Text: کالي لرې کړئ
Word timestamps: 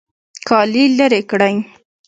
کالي 0.47 0.83
لرې 0.97 1.21
کړئ 1.29 1.55